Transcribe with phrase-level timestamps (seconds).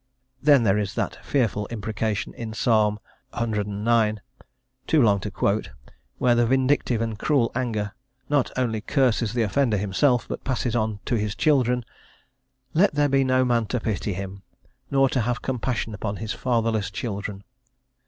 [0.41, 2.97] Then there is that fearful imprecation in Psalm
[3.37, 3.69] cix.,
[4.87, 5.69] too long to quote,
[6.17, 7.93] where the vindictive and cruel anger
[8.27, 11.85] not only curses the offender himself, but passes on to his children:
[12.73, 14.41] "Let there be no man to pity him,
[14.89, 17.43] nor to have compassion upon his fatherless children."